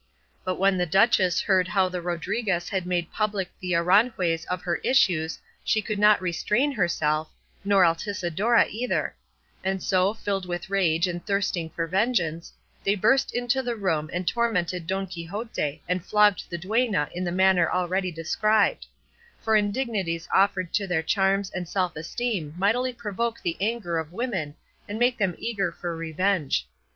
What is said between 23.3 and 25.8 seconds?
the anger of women and make them eager